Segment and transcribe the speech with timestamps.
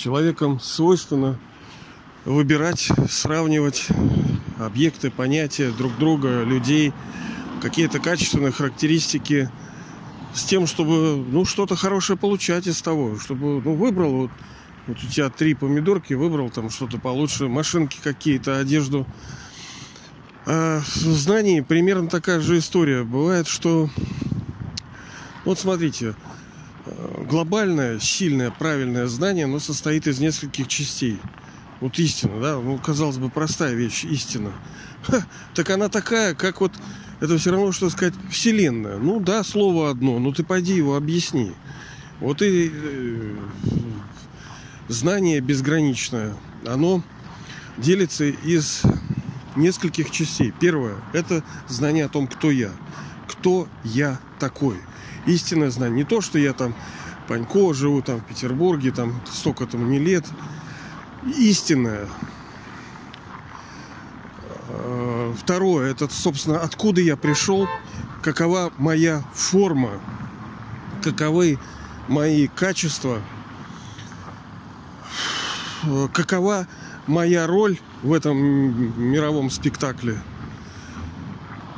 [0.00, 1.38] Человеком свойственно
[2.24, 3.88] выбирать, сравнивать
[4.58, 6.94] объекты, понятия друг друга, людей,
[7.60, 9.50] какие-то качественные характеристики
[10.32, 14.30] с тем, чтобы ну, что-то хорошее получать из того, чтобы ну, выбрал вот,
[14.86, 19.06] вот у тебя три помидорки, выбрал там что-то получше, машинки какие-то, одежду.
[20.46, 23.04] А в знании примерно такая же история.
[23.04, 23.90] Бывает, что
[25.44, 26.14] вот смотрите,
[27.30, 31.18] глобальное, сильное, правильное знание, оно состоит из нескольких частей.
[31.80, 34.50] Вот истина, да, ну, казалось бы, простая вещь, истина.
[35.04, 36.72] Ха, так она такая, как вот,
[37.20, 38.98] это все равно, что сказать, вселенная.
[38.98, 41.52] Ну да, слово одно, но ты пойди его объясни.
[42.18, 43.36] Вот и э,
[44.88, 46.34] знание безграничное,
[46.66, 47.02] оно
[47.78, 48.82] делится из
[49.54, 50.52] нескольких частей.
[50.58, 52.72] Первое– это знание о том, кто я.
[53.28, 54.76] Кто я такой–
[55.26, 55.98] истинное знание.
[55.98, 56.74] Не то, что я там
[57.30, 60.26] Панько, живу там в Петербурге, там столько-то мне лет.
[61.38, 62.08] Истинное.
[64.68, 67.68] А, второе, это, собственно, откуда я пришел,
[68.20, 70.00] какова моя форма,
[71.04, 71.60] каковы
[72.08, 73.20] мои качества,
[76.12, 76.66] какова
[77.06, 80.20] моя роль в этом мировом спектакле.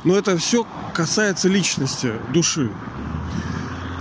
[0.03, 2.71] Но это все касается личности, души.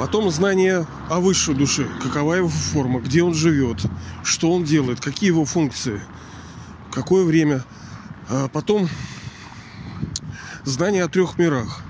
[0.02, 3.86] Потом знание о высшей душе, какова его форма, где он живет,
[4.24, 6.02] что он делает, какие его функции,
[6.90, 7.62] какое время.
[8.28, 8.88] А потом
[10.64, 11.84] знание о трех мирах.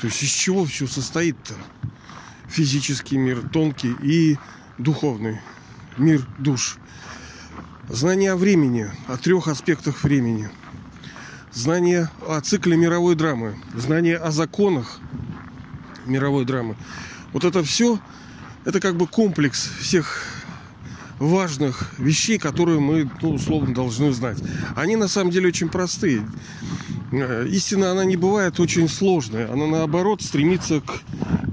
[0.00, 1.52] То есть из чего все состоит-то?
[2.48, 4.38] Физический мир, тонкий и
[4.78, 5.42] духовный.
[5.98, 6.78] Мир душ.
[7.90, 10.48] Знание о времени, о трех аспектах времени.
[11.52, 13.58] Знание о цикле мировой драмы.
[13.74, 15.00] Знание о законах
[16.06, 16.76] мировой драмы.
[17.32, 17.98] Вот это все,
[18.64, 20.22] это как бы комплекс всех
[21.18, 24.38] важных вещей, которые мы, ну, условно, должны знать.
[24.74, 26.26] Они на самом деле очень простые.
[27.12, 29.50] Э, истина, она не бывает очень сложная.
[29.52, 31.02] Она, наоборот, стремится к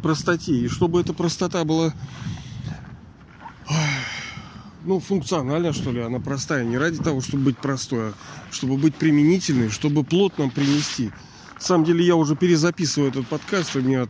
[0.01, 0.53] простоте.
[0.53, 1.93] И чтобы эта простота была
[4.85, 6.63] ну, функциональная, что ли, она простая.
[6.63, 8.13] Не ради того, чтобы быть простой, а
[8.51, 11.11] чтобы быть применительной, чтобы плотно принести.
[11.59, 14.09] На самом деле я уже перезаписываю этот подкаст, и мне от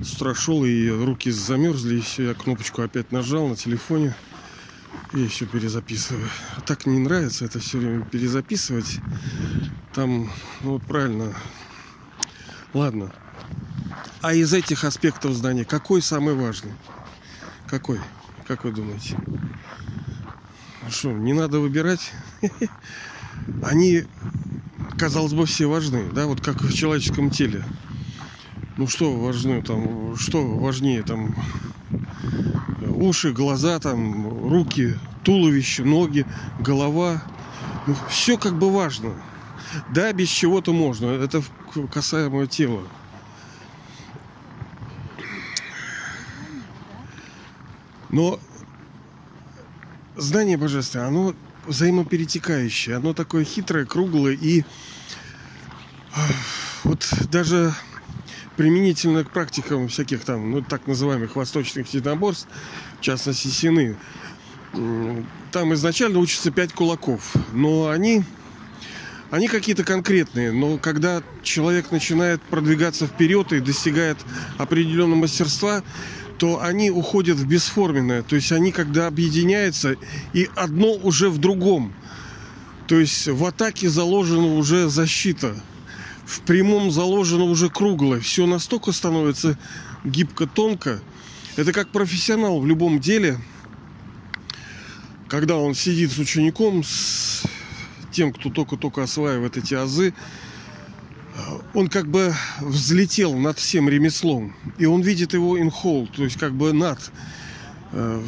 [0.00, 4.14] с шел, и руки замерзли, и все, я кнопочку опять нажал на телефоне.
[5.12, 6.28] И все перезаписываю.
[6.56, 8.98] А так не нравится это все время перезаписывать.
[9.94, 10.30] Там,
[10.62, 11.34] ну правильно.
[12.74, 13.12] Ладно.
[14.20, 16.72] А из этих аспектов здания какой самый важный?
[17.68, 18.00] Какой?
[18.46, 19.16] Как вы думаете?
[20.88, 22.12] Что, не надо выбирать?
[23.62, 24.04] Они
[25.00, 27.64] казалось бы, все важны, да, вот как в человеческом теле.
[28.76, 31.34] Ну что важно там, что важнее там
[32.96, 36.26] уши, глаза, там руки, туловище, ноги,
[36.58, 37.22] голова.
[37.86, 39.14] Ну, все как бы важно.
[39.94, 41.06] Да, без чего-то можно.
[41.06, 41.42] Это
[41.90, 42.82] касаемо тела.
[48.10, 48.38] Но
[50.16, 51.34] знание божественное, оно
[51.66, 52.96] взаимоперетекающее.
[52.96, 54.64] Оно такое хитрое, круглое и
[56.84, 57.74] вот даже
[58.56, 62.48] применительно к практикам всяких там, ну, так называемых восточных единоборств,
[62.98, 63.96] в частности, сины,
[65.52, 68.24] там изначально учатся пять кулаков, но они,
[69.30, 74.18] они какие-то конкретные, но когда человек начинает продвигаться вперед и достигает
[74.58, 75.82] определенного мастерства,
[76.38, 78.22] то они уходят в бесформенное.
[78.22, 79.96] То есть они когда объединяются,
[80.32, 81.94] и одно уже в другом.
[82.88, 85.54] То есть в атаке заложена уже защита.
[86.24, 88.20] В прямом заложено уже круглое.
[88.20, 89.58] Все настолько становится
[90.04, 91.00] гибко-тонко.
[91.56, 93.38] Это как профессионал в любом деле.
[95.28, 97.44] Когда он сидит с учеником, с
[98.10, 100.14] тем, кто только-только осваивает эти азы,
[101.74, 104.54] он как бы взлетел над всем ремеслом.
[104.78, 106.98] И он видит его in whole, то есть как бы над.
[107.92, 108.22] Э,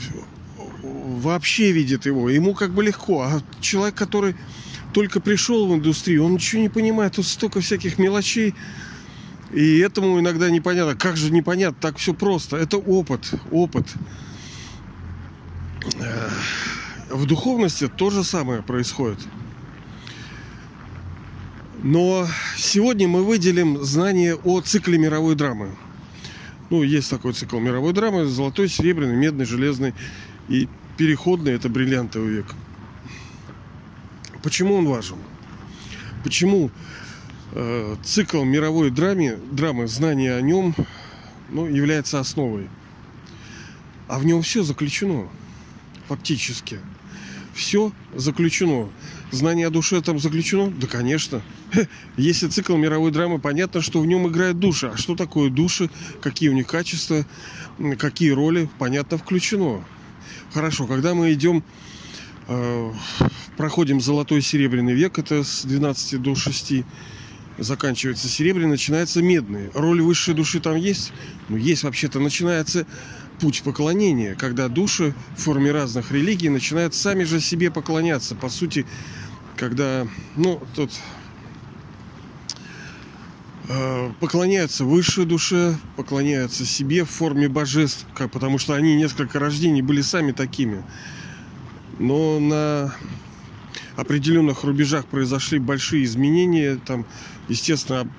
[0.82, 2.28] вообще видит его.
[2.30, 3.22] Ему как бы легко.
[3.22, 4.34] А человек, который
[4.92, 7.14] только пришел в индустрию, он ничего не понимает.
[7.14, 8.54] Тут столько всяких мелочей.
[9.52, 10.94] И этому иногда непонятно.
[10.94, 11.78] Как же непонятно?
[11.80, 12.56] Так все просто.
[12.56, 13.32] Это опыт.
[13.50, 13.86] Опыт.
[15.98, 16.28] Э,
[17.10, 19.18] в духовности то же самое происходит.
[21.82, 25.70] Но сегодня мы выделим знание о цикле мировой драмы.
[26.70, 28.26] Ну, есть такой цикл мировой драмы.
[28.26, 29.92] Золотой, серебряный, медный, железный
[30.48, 32.46] и переходный– это бриллиантовый век.
[34.44, 35.16] Почему он важен?
[36.22, 36.70] Почему
[37.52, 40.76] э, цикл мировой драмы, драмы, знание о нем
[41.50, 42.68] ну, является основой?
[44.06, 45.28] А в нем все заключено.
[46.06, 46.78] фактически.
[47.54, 48.88] Все заключено.
[49.30, 50.70] Знание о душе там заключено?
[50.70, 51.42] Да, конечно.
[52.16, 54.92] Если цикл мировой драмы, понятно, что в нем играет душа.
[54.94, 55.90] А что такое души?
[56.20, 57.26] Какие у них качества?
[57.98, 58.68] Какие роли?
[58.78, 59.84] Понятно, включено.
[60.52, 61.62] Хорошо, когда мы идем,
[62.48, 62.92] э,
[63.56, 66.84] проходим золотой и серебряный век, это с 12 до 6,
[67.58, 69.70] заканчивается серебряный, начинается медный.
[69.74, 71.12] Роль высшей души там есть?
[71.48, 72.20] Ну, есть вообще-то.
[72.20, 72.86] Начинается
[73.42, 78.36] путь поклонения, когда души в форме разных религий начинают сами же себе поклоняться.
[78.36, 78.86] По сути,
[79.56, 80.06] когда,
[80.36, 80.92] ну, тут
[83.68, 89.82] э, поклоняются высшей душе, поклоняются себе в форме божеств, как, потому что они несколько рождений
[89.82, 90.84] были сами такими.
[91.98, 92.94] Но на
[93.96, 97.06] определенных рубежах произошли большие изменения, там,
[97.48, 98.10] естественно,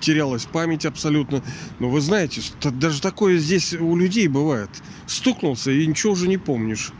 [0.00, 1.42] терялась память абсолютно.
[1.78, 4.70] Но вы знаете, даже такое здесь у людей бывает.
[5.06, 6.92] Стукнулся и ничего уже не помнишь.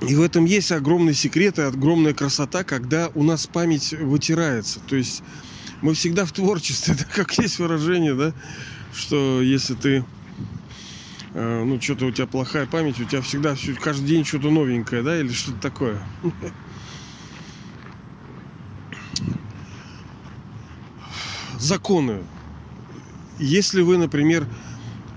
[0.00, 4.80] И в этом есть огромный секрет и огромная красота, когда у нас память вытирается.
[4.80, 5.22] То есть
[5.82, 8.32] мы всегда в творчестве, да, как есть выражение, да,
[8.94, 10.04] что если ты
[11.40, 15.18] ну, что-то у тебя плохая память, у тебя всегда все, каждый день что-то новенькое, да,
[15.18, 16.02] или что-то такое.
[21.58, 22.22] Законы.
[23.38, 24.48] Если вы, например,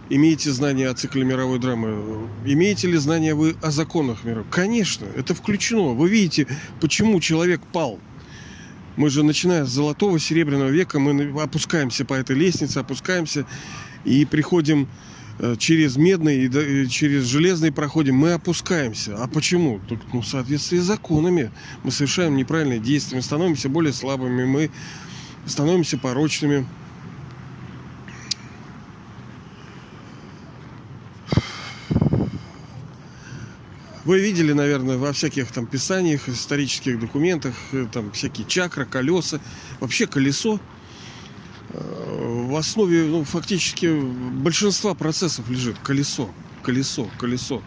[0.09, 4.45] имеете знания о цикле мировой драмы, имеете ли знания вы о законах мира?
[4.51, 5.93] Конечно, это включено.
[5.93, 6.47] Вы видите,
[6.79, 7.99] почему человек пал.
[8.95, 13.47] Мы же, начиная с золотого, серебряного века, мы опускаемся по этой лестнице, опускаемся
[14.03, 14.87] и приходим Э,
[15.57, 19.15] через медный и через железный проходим, мы опускаемся.
[19.17, 19.79] А почему?
[19.89, 21.51] Только ну, в соответствии с законами.
[21.83, 24.69] Мы совершаем неправильные действия, мы становимся более слабыми, мы
[25.45, 26.67] становимся порочными.
[34.03, 39.39] Вы видели, наверное, во всяких там писаниях, исторических документах, э, там всякие чакры, колеса.
[39.79, 40.59] Вообще колесо
[42.51, 46.29] в основе ну, фактически большинства процессов лежит колесо,
[46.63, 47.61] колесо, колесо.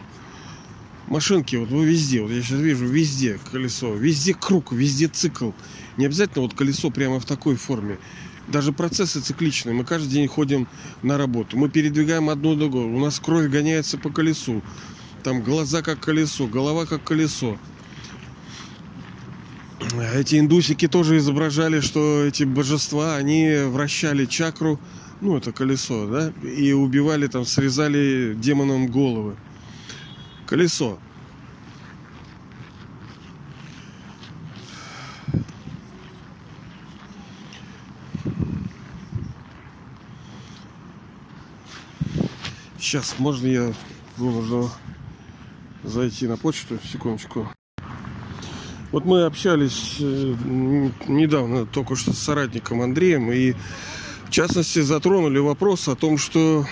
[1.07, 5.53] Машинки, вот вы везде, вот я сейчас вижу, везде колесо, везде круг, везде цикл.
[5.97, 7.99] Не обязательно вот колесо прямо в такой форме.
[8.49, 9.75] Даже процессы цикличные.
[9.75, 10.69] Мы каждый день ходим
[11.03, 11.57] на работу.
[11.57, 12.95] Мы передвигаем одну другую.
[12.95, 14.63] У нас кровь гоняется по колесу.
[15.23, 17.57] Там глаза как колесо, голова как колесо.
[20.15, 24.81] Эти индусики тоже изображали, что эти божества, они вращали чакру,
[25.21, 29.37] ну, это колесо, да, и убивали там, срезали демонам головы.
[30.47, 30.99] Колесо.
[42.79, 43.73] Сейчас, можно я
[44.19, 44.69] нужно
[45.83, 47.49] зайти на почту, секундочку.
[48.95, 50.35] Вот мы общались э,
[51.09, 53.55] недавно только что с соратником Андреем и
[54.29, 56.65] в частности затронули вопрос о том, что,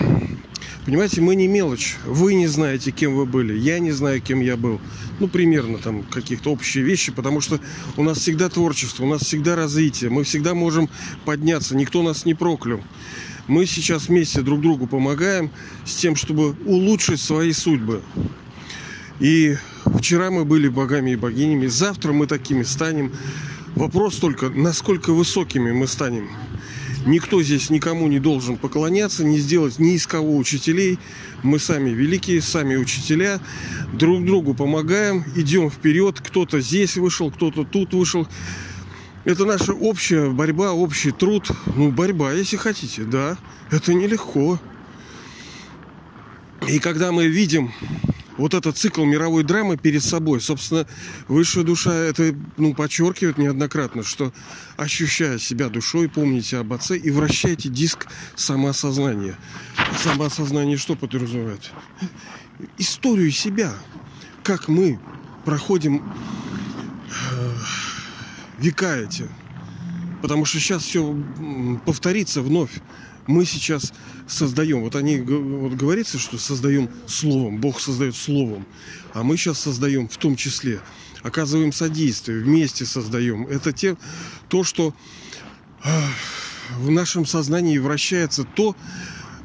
[0.85, 1.97] понимаете, мы не мелочь.
[2.05, 4.79] Вы не знаете, кем вы были, я не знаю, кем я был.
[5.19, 7.59] Ну, примерно там каких-то общие вещи, потому что
[7.97, 10.89] у нас всегда творчество, у нас всегда развитие, мы всегда можем
[11.25, 12.79] подняться, никто нас не проклял.
[13.47, 15.51] Мы сейчас вместе друг другу помогаем
[15.83, 18.01] с тем, чтобы улучшить свои судьбы.
[19.19, 23.11] И Вчера мы были богами и богинями, завтра мы такими станем.
[23.75, 26.29] Вопрос только, насколько высокими мы станем.
[27.05, 30.99] Никто здесь никому не должен поклоняться, не сделать ни из кого учителей.
[31.41, 33.41] Мы сами великие, сами учителя.
[33.91, 36.21] Друг другу помогаем, идем вперед.
[36.21, 38.25] Кто-то здесь вышел, кто-то тут вышел.
[39.25, 41.49] Это наша общая борьба, общий труд.
[41.75, 43.37] Ну, борьба, если хотите, да.
[43.69, 44.59] Это нелегко.
[46.69, 47.73] И когда мы видим
[48.37, 50.41] вот этот цикл мировой драмы перед собой.
[50.41, 50.87] Собственно,
[51.27, 54.33] высшая душа это ну, подчеркивает неоднократно, что
[54.77, 59.37] ощущая себя душой, помните об отце и вращайте диск самоосознания.
[60.01, 61.71] Самоосознание что подразумевает?
[62.77, 63.73] Историю себя.
[64.43, 64.99] Как мы
[65.45, 66.03] проходим
[67.09, 67.53] э,
[68.59, 69.27] века эти.
[70.23, 71.21] Потому что сейчас все
[71.85, 72.71] повторится вновь
[73.27, 73.93] мы сейчас
[74.25, 78.65] создаем, вот они вот говорится, что создаем словом, Бог создает словом,
[79.13, 80.79] а мы сейчас создаем в том числе,
[81.23, 83.47] оказываем содействие, вместе создаем.
[83.47, 83.97] Это те,
[84.47, 84.95] то, что
[86.77, 88.77] в нашем сознании вращается то,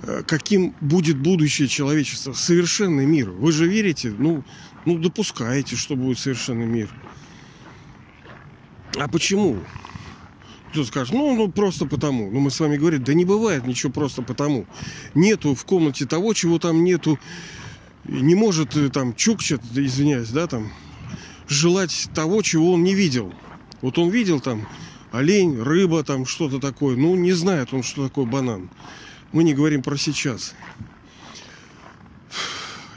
[0.05, 3.31] э, каким будет будущее человечества, совершенный мир.
[3.31, 4.45] Вы же верите, ну,
[4.85, 6.89] ну допускаете, что будет совершенный мир.
[8.97, 9.59] А почему?
[10.79, 12.31] Кто скажет, ну, ну просто потому.
[12.31, 14.65] Ну, мы с вами говорим, да не бывает ничего просто потому.
[15.13, 17.19] Нету в комнате того, чего там нету.
[18.05, 20.71] не может э, там Чукчат, извиняюсь, да, там
[21.49, 23.35] желать того, чего он не видел.
[23.83, 24.69] Вот он видел там
[25.11, 26.95] олень, рыба, там что-то такое.
[26.95, 28.71] Ну, не знает он, что такое банан.
[29.33, 30.55] Мы не говорим про сейчас.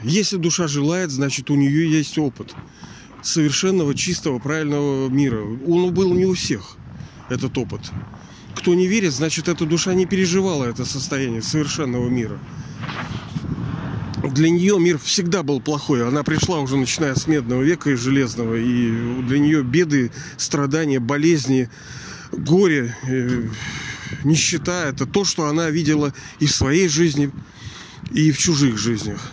[0.04, 2.54] Если душа желает, значит у нее есть опыт
[3.22, 5.42] совершенного, чистого, правильного мира.
[5.66, 6.76] Он был не у всех,
[7.32, 7.80] этот опыт.
[8.54, 12.38] Кто не верит, значит эта душа не переживала это состояние совершенного мира.
[14.22, 16.06] Для нее мир всегда был плохой.
[16.06, 18.54] Она пришла уже начиная с медного века и железного.
[18.54, 21.68] И для нее беды, страдания, болезни,
[22.30, 23.48] горе, э,
[24.22, 27.30] нищета– это то, что она видела и в своей жизни,
[28.12, 29.32] и в чужих жизнях.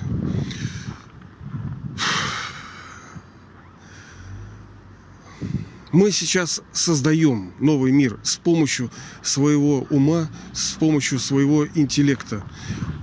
[5.91, 8.91] Мы сейчас создаем новый мир с помощью
[9.24, 12.43] своего ума, с помощью своего интеллекта.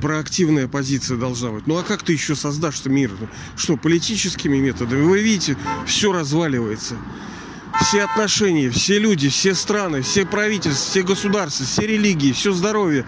[0.01, 1.67] Проактивная позиция должна быть.
[1.67, 3.11] Ну а как ты еще создашь мир?
[3.57, 5.03] Что, политическими методами?
[5.03, 6.97] Вы видите, все разваливается.
[7.81, 13.05] Все отношения, все люди, все страны, все правительства, все государства, все религии, все здоровье,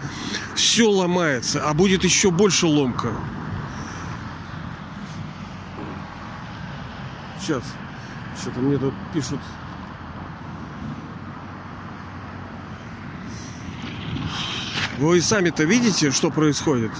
[0.55, 3.13] все ломается, а будет еще больше ломка.
[7.41, 7.63] Сейчас.
[8.39, 9.39] Что-то мне тут пишут
[14.99, 16.91] Вы сами-то видите, что происходит?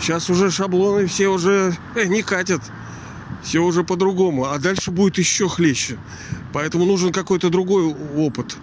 [0.00, 2.60] Сейчас уже шаблоны все уже э, не катят.
[3.44, 4.46] Все уже по-другому.
[4.46, 5.96] А дальше будет еще хлеще.
[6.52, 8.56] Поэтому нужен какой-то другой опыт.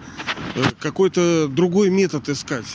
[0.54, 2.66] Э, какой-то другой метод искать.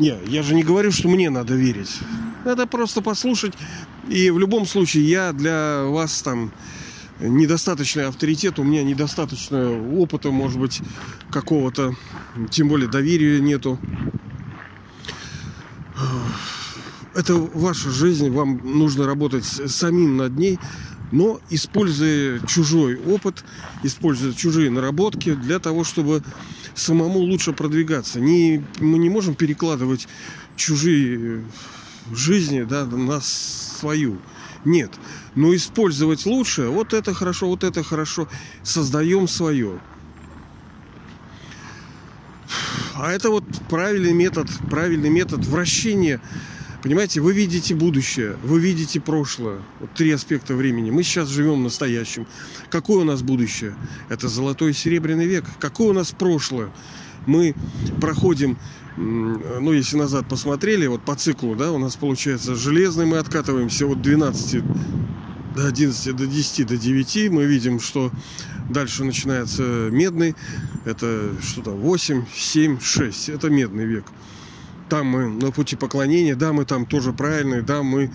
[0.00, 2.00] Не, я же не говорю, что мне надо верить.
[2.44, 3.54] Надо просто послушать.
[4.08, 6.50] И в любом случае я для вас там
[7.20, 10.82] недостаточный авторитет, у меня недостаточно опыта, может быть,
[11.30, 11.94] какого-то,
[12.50, 13.78] тем более доверия нету
[17.14, 20.58] это ваша жизнь, вам нужно работать самим над ней,
[21.12, 23.44] но используя чужой опыт,
[23.82, 26.22] используя чужие наработки для того, чтобы
[26.74, 28.20] самому лучше продвигаться.
[28.20, 30.08] Не, мы не можем перекладывать
[30.56, 31.44] чужие
[32.12, 34.18] жизни да, на свою.
[34.64, 34.92] Нет.
[35.34, 38.28] Но использовать лучше, вот это хорошо, вот это хорошо.
[38.62, 39.80] Создаем свое.
[42.98, 46.20] А это вот правильный метод, правильный метод вращения.
[46.82, 49.58] Понимаете, вы видите будущее, вы видите прошлое.
[49.80, 50.90] Вот три аспекта времени.
[50.90, 52.26] Мы сейчас живем настоящим.
[52.70, 53.74] Какое у нас будущее?
[54.08, 55.44] Это золотой и серебряный век.
[55.58, 56.70] Какое у нас прошлое?
[57.26, 57.54] Мы
[58.00, 58.56] проходим,
[58.96, 64.00] ну, если назад посмотрели, вот по циклу, да, у нас получается железный, мы откатываемся от
[64.00, 64.62] 12
[65.56, 67.30] до 11, до 10, до 9.
[67.30, 68.12] Мы видим, что
[68.68, 70.34] Дальше начинается медный.
[70.84, 73.28] Это что-то 8, 7, 6.
[73.28, 74.04] Это медный век.
[74.88, 76.34] Там мы на пути поклонения.
[76.34, 77.62] Да, мы там тоже правильные.
[77.62, 78.10] Да, мы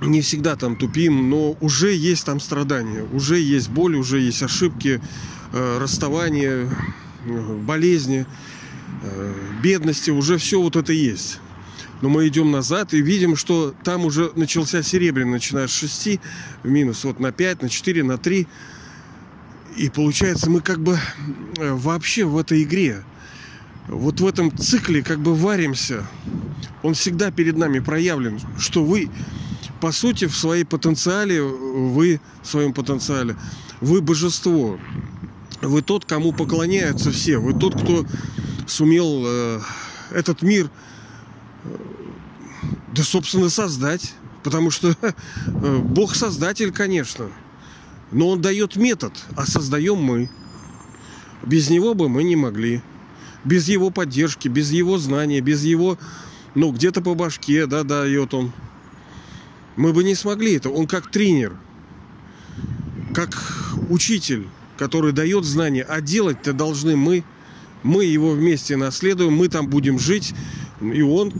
[0.00, 5.00] не всегда там тупим, но уже есть там страдания, уже есть боль, уже есть ошибки,
[5.52, 6.68] э, расставания,
[7.24, 8.26] э, болезни,
[9.02, 11.40] э, бедности, уже все вот это есть.
[12.02, 16.20] Но мы идем назад и видим, что там уже начался серебряный, начиная с 6
[16.62, 18.46] в минус вот на 5, на 4, на 3.
[19.76, 20.98] И получается, мы как бы
[21.58, 23.04] э, вообще в этой игре,
[23.88, 26.06] вот в этом цикле как бы варимся.
[26.82, 29.10] Он всегда перед нами проявлен, что вы,
[29.80, 33.36] по сути, в своей потенциале, вы в своем потенциале,
[33.80, 34.78] вы божество.
[35.60, 37.38] Вы тот, кому поклоняются все.
[37.38, 38.04] Вы тот, кто
[38.66, 39.60] сумел э,
[40.12, 40.70] этот мир,
[42.94, 44.14] да, собственно, создать.
[44.42, 47.28] Потому что э, Бог создатель, конечно.
[48.12, 50.30] Но он дает метод, а создаем мы.
[51.42, 52.82] Без него бы мы не могли.
[53.44, 55.98] Без его поддержки, без его знания, без его,
[56.54, 58.52] ну, где-то по башке, да, дает он.
[59.76, 60.70] Мы бы не смогли это.
[60.70, 61.56] Он как тренер,
[63.12, 63.36] как
[63.88, 64.46] учитель,
[64.78, 65.82] который дает знания.
[65.82, 67.24] А делать-то должны мы.
[67.82, 70.34] Мы его вместе наследуем, мы там будем жить.
[70.92, 71.32] И он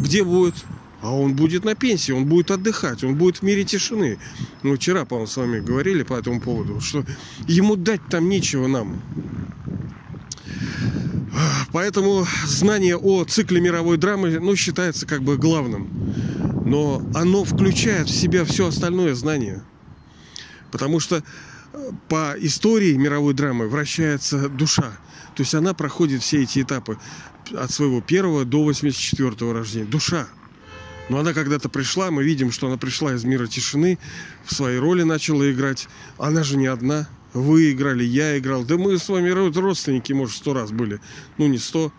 [0.00, 0.54] где будет?
[1.00, 4.18] А он будет на пенсии, он будет отдыхать, он будет в мире тишины.
[4.62, 7.04] Мы вчера, по-моему, с вами говорили по этому поводу, что
[7.46, 9.00] ему дать там нечего нам.
[11.72, 15.88] Поэтому знание о цикле мировой драмы, ну, считается как бы главным.
[16.64, 19.62] Но оно включает в себя все остальное знание.
[20.72, 21.22] Потому что
[21.72, 24.98] э, по истории мировой драмы вращается душа.
[25.36, 26.98] То есть она проходит все эти этапы
[27.52, 29.86] от своего первого до 84 рождения.
[29.86, 30.28] Душа.
[31.08, 33.98] Но она когда-то пришла, мы видим, что она пришла из мира тишины,
[34.44, 35.88] в своей роли начала играть.
[36.18, 37.08] Она же не одна.
[37.32, 38.64] Вы играли, я играл.
[38.64, 41.00] Да мы с вами родственники, может, сто раз были.
[41.38, 41.92] Ну, не сто.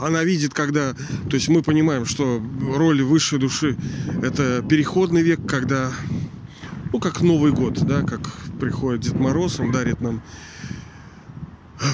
[0.00, 0.94] она видит, когда...
[1.28, 3.76] То есть мы понимаем, что роль высшей души–
[4.22, 5.92] это переходный век, когда...
[6.92, 8.20] Ну, как Новый год, да, как
[8.60, 10.22] приходит Дед Мороз, он дарит нам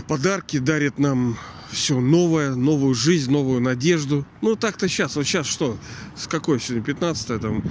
[0.07, 1.37] подарки, дарит нам
[1.73, 4.27] все новое, новую жизнь, новую надежду.
[4.43, 5.17] Ну, так-то сейчас.
[5.17, 5.79] Вот сейчас что?
[6.17, 6.85] С какой сегодня?
[6.85, 7.65] 15 там?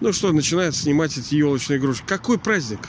[0.00, 2.04] Ну, что, начинает снимать эти елочные игрушки.
[2.06, 2.80] Какой праздник?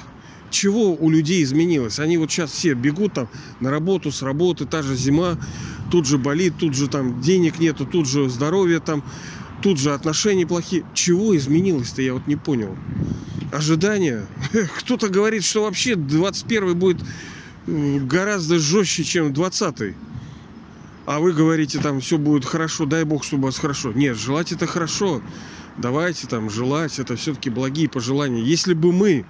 [0.49, 1.99] Чего у людей изменилось?
[1.99, 3.29] Они вот сейчас все бегут там
[3.59, 5.37] на работу, с работы, та же зима,
[5.91, 9.03] тут же болит, тут же там денег нету, тут же здоровье там,
[9.61, 10.85] тут же отношения плохие.
[10.93, 12.77] Чего изменилось-то, я вот не понял.
[13.51, 14.25] Ожидания.
[14.79, 17.01] Кто-то говорит, что вообще 21 будет
[17.67, 19.95] гораздо жестче, чем 20
[21.07, 23.93] а вы говорите, там все будет хорошо, дай бог, чтобы у вас хорошо.
[23.93, 25.21] Нет, желать это хорошо.
[25.77, 28.43] Давайте там желать, это все-таки благие пожелания.
[28.43, 29.25] Если бы мы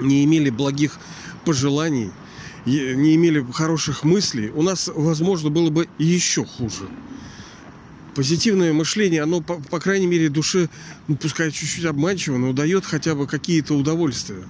[0.00, 0.98] не имели благих
[1.44, 2.10] пожеланий,
[2.66, 6.88] не имели хороших мыслей, у нас, возможно, было бы еще хуже.
[8.16, 10.68] Позитивное мышление, оно, по, по крайней мере, душе,
[11.06, 14.42] ну, пускай чуть-чуть обманчиво, но дает хотя бы какие-то удовольствия.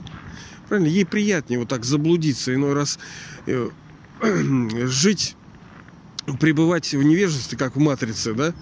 [0.68, 0.88] Правильно?
[0.88, 2.98] Ей приятнее вот так заблудиться, иной раз
[3.46, 3.70] э,
[4.86, 5.36] жить
[6.40, 8.54] пребывать в невежестве, как в матрице, да,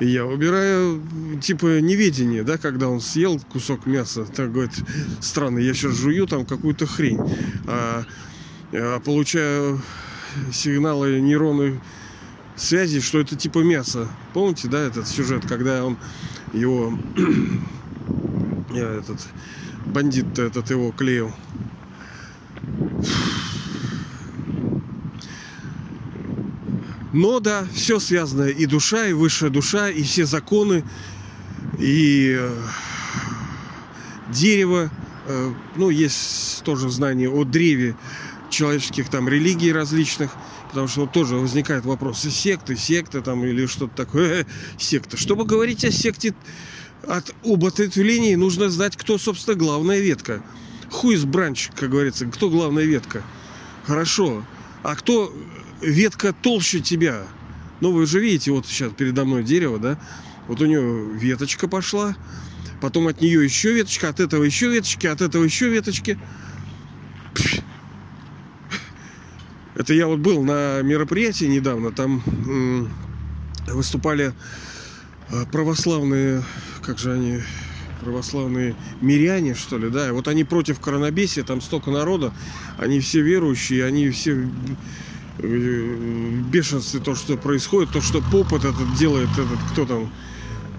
[0.00, 1.02] я выбираю,
[1.40, 4.72] типа, неведение, да, когда он съел кусок мяса, так говорит,
[5.20, 7.20] странно, я сейчас жую там какую-то хрень,
[7.66, 8.04] а,
[8.72, 9.80] а получаю
[10.52, 11.80] сигналы нейроны
[12.56, 14.08] связи, что это типа мясо.
[14.32, 15.98] Помните, да, этот сюжет, когда он
[16.52, 16.98] его
[18.74, 19.20] этот
[19.86, 21.32] бандит этот его клеил.
[27.12, 28.44] Но да, все связано.
[28.44, 30.82] И душа, и высшая душа, и все законы,
[31.78, 32.56] и э,
[34.30, 34.90] дерево.
[35.26, 37.96] Э, ну, есть тоже знание о древе
[38.48, 40.32] человеческих там религий различных.
[40.68, 44.46] Потому что вот тоже возникает вопрос, секты, секты там или что-то такое,
[44.78, 45.18] секта.
[45.18, 46.34] Чтобы говорить о секте,
[47.06, 50.42] от, об ответвлении нужно знать, кто, собственно, главная ветка.
[50.90, 53.22] Хуй бранч, как говорится, кто главная ветка.
[53.84, 54.44] Хорошо.
[54.82, 55.32] А кто
[55.80, 57.22] ветка толще тебя.
[57.80, 59.98] Ну, вы же видите, вот сейчас передо мной дерево, да?
[60.48, 62.16] Вот у нее веточка пошла,
[62.80, 66.18] потом от нее еще веточка, от этого еще веточки, от этого еще веточки.
[69.74, 72.22] Это я вот был на мероприятии недавно, там
[73.68, 74.34] выступали
[75.30, 76.42] э, православные,
[76.82, 77.40] как же они,
[78.02, 82.32] православные миряне, что ли, да, и вот они против коронабесия, там столько народа,
[82.78, 84.48] они все верующие, они все
[85.38, 90.12] бешенстве то, что происходит, то, что поп этот делает, этот, кто там,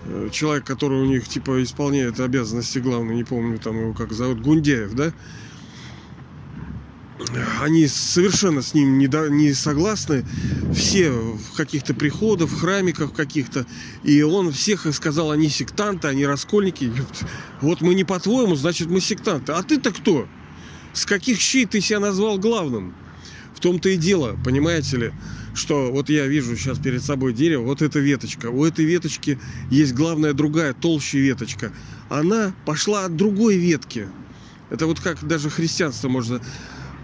[0.06, 4.42] э, человек, который у них, типа, исполняет обязанности главные, не помню там его как зовут,
[4.42, 5.12] Гундяев, да?
[7.62, 10.25] Они совершенно с ним не, до, не согласны,
[10.73, 13.65] все в каких-то приходах, в храмиках каких-то,
[14.03, 16.91] и он всех сказал, они сектанты, они раскольники.
[17.62, 19.53] Вот мы не по-твоему, значит мы сектанты.
[19.53, 20.27] А ты-то кто?
[20.93, 22.93] С каких щей ты себя назвал главным?
[23.63, 25.13] том-то и дело, понимаете ли,
[25.55, 28.47] что вот я вижу сейчас перед собой дерево, вот эта веточка.
[28.47, 29.39] У этой веточки
[29.71, 31.71] есть главная другая, толще веточка.
[32.09, 34.09] Она пошла от другой ветки.
[34.69, 36.41] Это вот как даже христианство можно...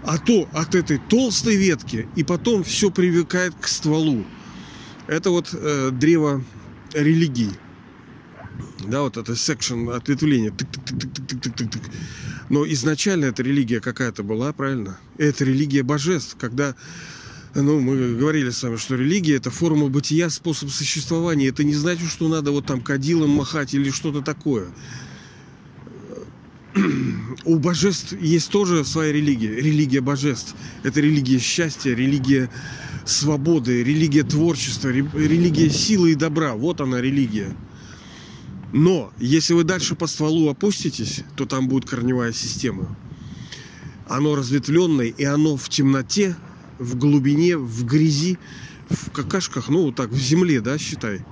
[0.04, 4.24] А то от этой толстой ветки, и потом все привыкает к стволу.
[5.06, 6.42] Это вот э, древо
[6.94, 7.50] религии.
[8.86, 10.52] Да, вот это секшн ответвление.
[12.48, 14.98] Но изначально эта религия какая-то была, правильно?
[15.18, 16.74] Это религия божеств, когда
[17.54, 21.48] ну, мы говорили с вами, что религия это форма бытия, способ существования.
[21.48, 24.68] Это не значит, что надо вот там кадилом махать или что-то такое.
[27.44, 29.54] У божеств есть тоже своя религия.
[29.54, 30.54] Религия божеств.
[30.82, 32.50] Это религия счастья, религия
[33.04, 36.54] свободы, религия творчества, религия силы и добра.
[36.54, 37.54] Вот она религия.
[38.72, 42.96] Но если вы дальше по стволу опуститесь, то там будет корневая система.
[44.08, 46.36] Оно разветвленное, и оно в темноте,
[46.78, 48.38] в глубине, в грязи,
[48.88, 51.24] в какашках, ну, вот так, в земле, да, считай.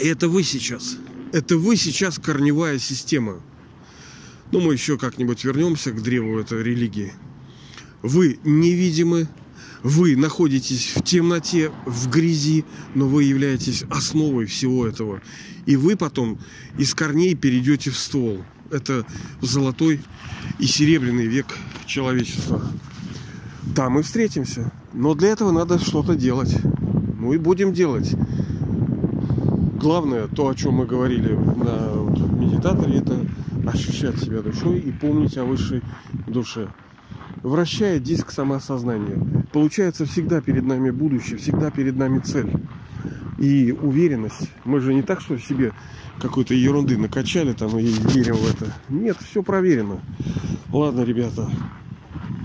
[0.00, 0.96] И это вы сейчас.
[1.32, 3.40] Это вы сейчас корневая система.
[4.54, 7.12] Ну, мы еще как-нибудь вернемся к древу этой религии.
[8.02, 9.26] Вы невидимы,
[9.82, 12.64] вы находитесь в темноте, в грязи,
[12.94, 15.20] но вы являетесь основой всего этого.
[15.66, 16.38] И вы потом
[16.78, 18.44] из корней перейдете в ствол.
[18.70, 19.04] Это
[19.40, 20.00] золотой
[20.60, 21.46] и серебряный век
[21.84, 22.62] человечества.
[23.74, 24.70] Там мы встретимся.
[24.92, 26.56] Но для этого надо что-то делать.
[27.18, 28.14] Ну и будем делать.
[29.80, 31.90] Главное, то, о чем мы говорили на
[32.38, 33.18] медитаторе, это
[33.66, 35.82] ощущать себя душой и помнить о высшей
[36.26, 36.68] душе.
[37.42, 39.46] вращает диск самоосознания.
[39.52, 42.50] Получается всегда перед нами будущее, всегда перед нами цель.
[43.38, 44.50] И уверенность.
[44.64, 45.72] Мы же не так, что себе
[46.20, 48.72] какой-то ерунды накачали там и верим в это.
[48.88, 50.00] Нет, все проверено.
[50.72, 51.50] Ладно, ребята,